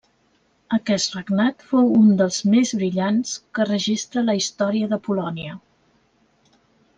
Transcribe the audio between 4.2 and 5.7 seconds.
la història de Polònia.